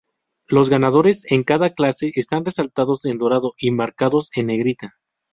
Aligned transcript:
Los 0.47 0.71
ganadores 0.71 1.31
en 1.31 1.43
cada 1.43 1.75
clase 1.75 2.11
están 2.15 2.43
resaltados 2.43 3.05
en 3.05 3.19
dorado 3.19 3.53
y 3.59 3.69
marcados 3.69 4.31
en 4.35 4.47
negrita. 4.47 4.95